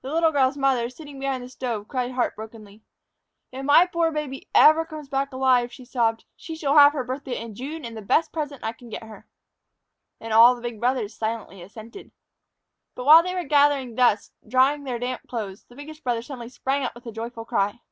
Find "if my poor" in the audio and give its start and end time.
3.52-4.10